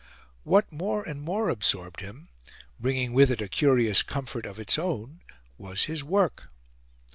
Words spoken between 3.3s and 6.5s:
a curious comfort of its own was his work.